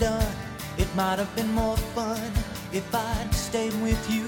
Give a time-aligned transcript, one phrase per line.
[0.00, 0.34] done,
[0.78, 2.32] it might have been more fun
[2.72, 4.26] if I'd stayed with you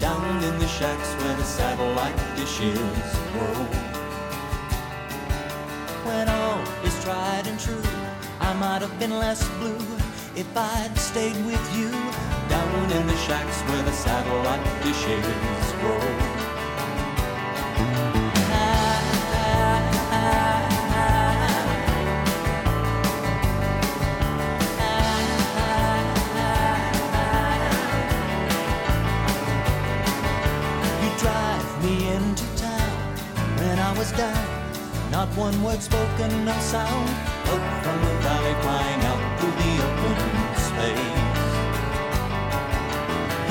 [0.00, 3.60] down in the shacks where the satellite dishes grow.
[6.04, 7.88] When all is tried and true,
[8.40, 9.86] I might have been less blue
[10.34, 11.90] if I'd stayed with you
[12.48, 16.43] down in the shacks where the satellite dishes grow.
[36.74, 37.08] Sound.
[37.54, 40.18] Up from the valley, flying out through the open
[40.68, 41.52] space.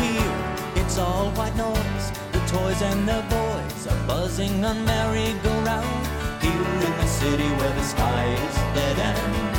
[0.02, 0.36] Here,
[0.82, 2.06] it's all white noise.
[2.36, 6.04] The toys and the boys are buzzing on merry-go-round.
[6.44, 9.53] Here in the city where the sky is dead and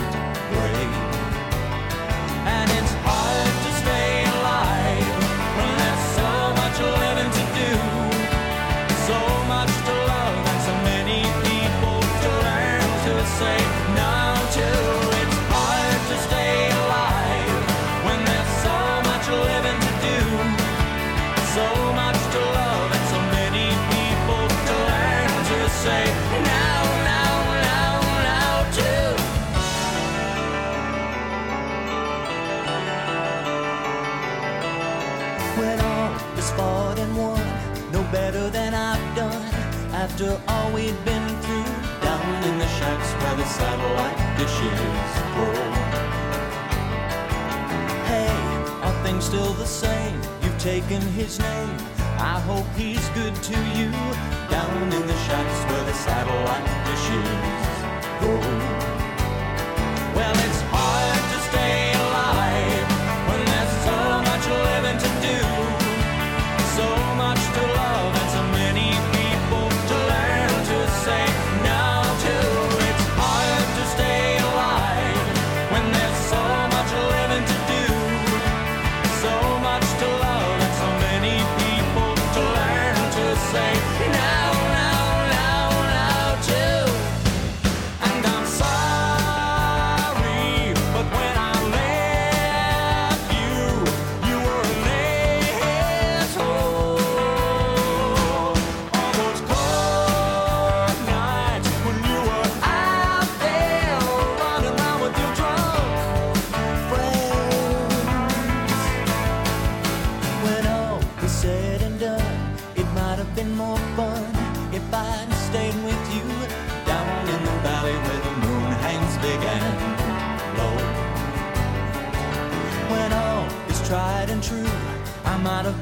[40.14, 41.64] After all we've been through,
[42.00, 45.58] down in the shacks where the satellite dishes grow.
[48.06, 48.30] Hey,
[48.84, 50.14] are things still the same?
[50.40, 51.76] You've taken his name.
[52.20, 53.90] I hope he's good to you.
[54.54, 57.74] Down in the shacks where the satellite dishes
[58.20, 58.38] grow.
[60.14, 60.34] Well,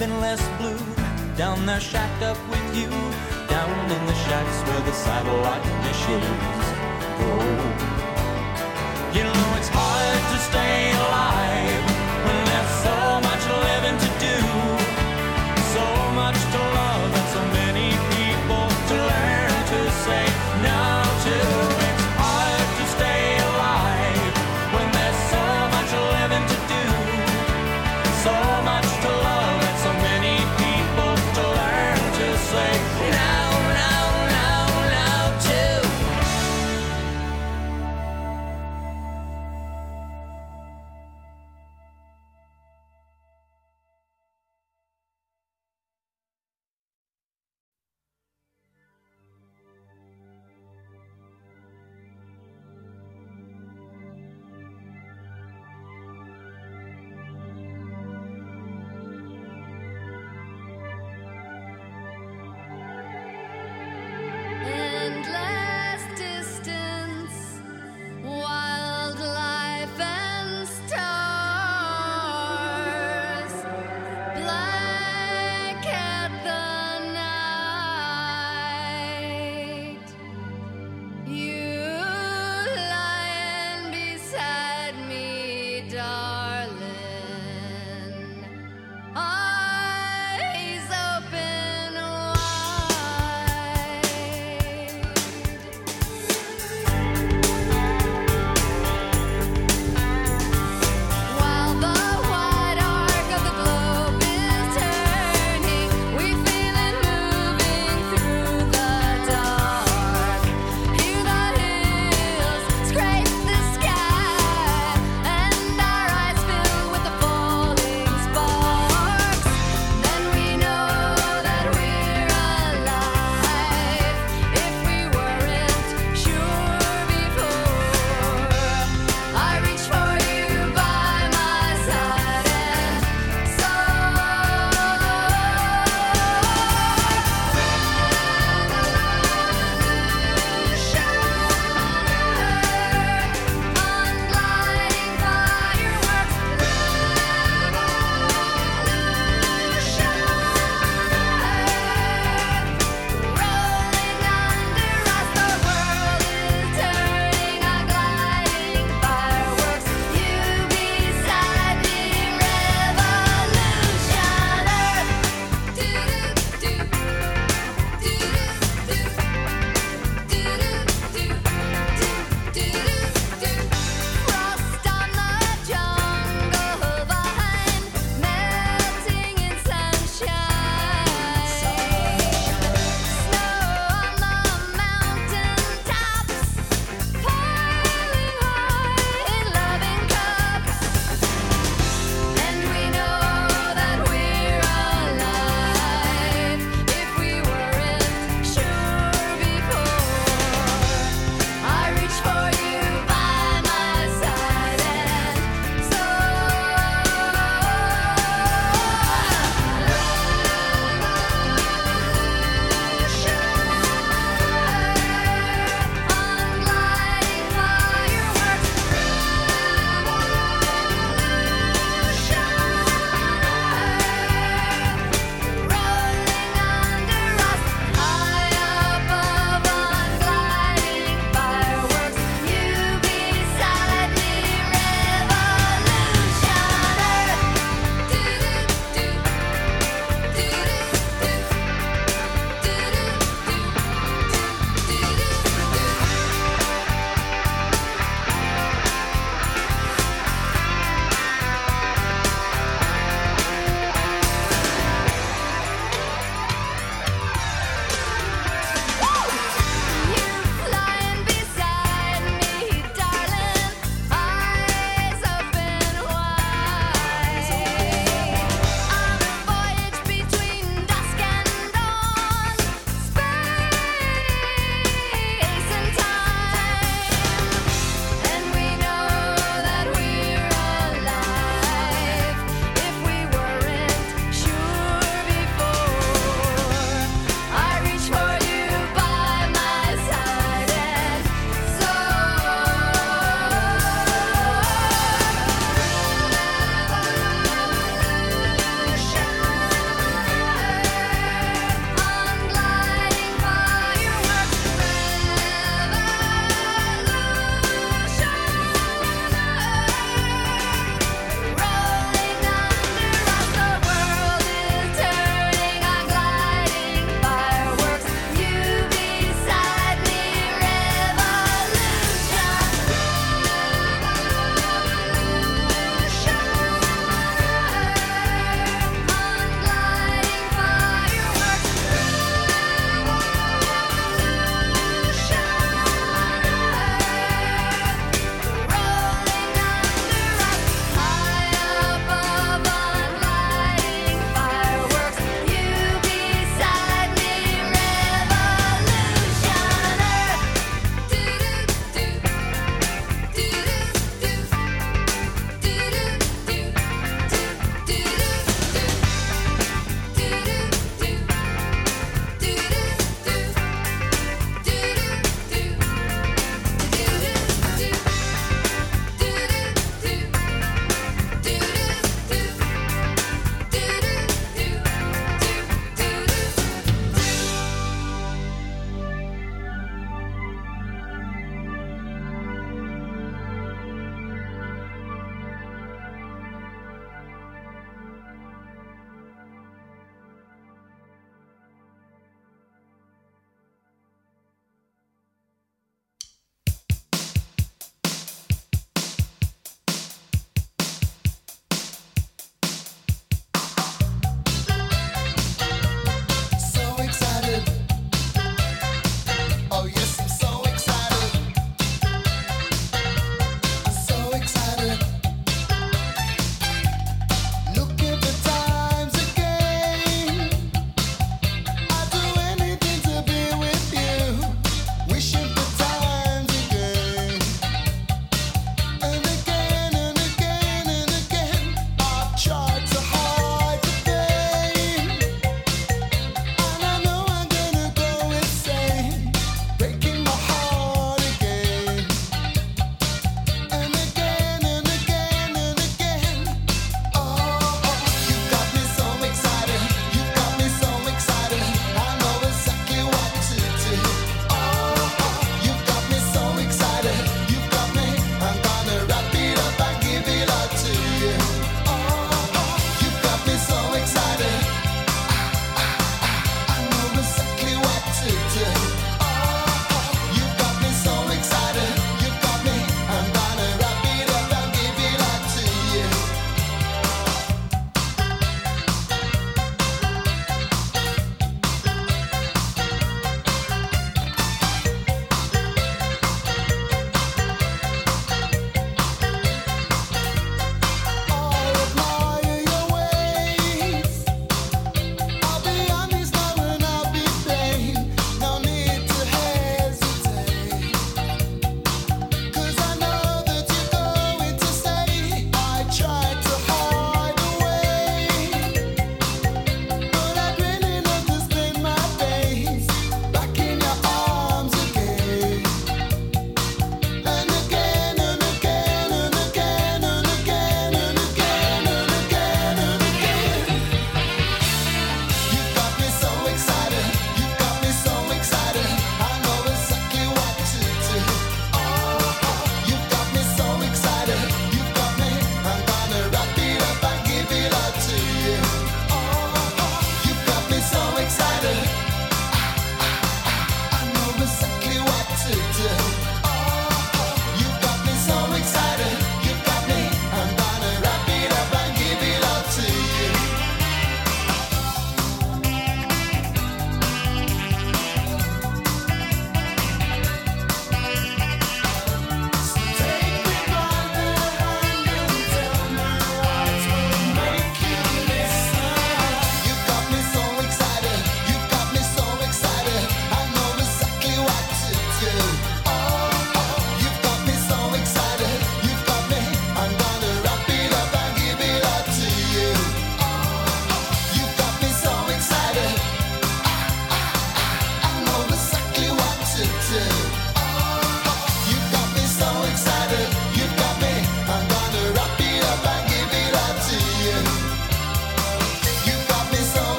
[0.00, 0.78] Been less blue.
[1.36, 2.88] Down there shacked up with you.
[3.48, 6.24] Down in the shacks where the satellite dishes.
[7.18, 7.44] Grow.
[9.12, 9.79] You know it's hard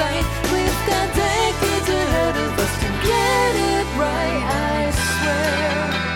[0.00, 6.14] We've got decades ahead of us to get it right, I swear.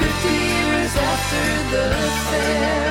[0.00, 1.86] Fifty years after the
[2.28, 2.83] fair.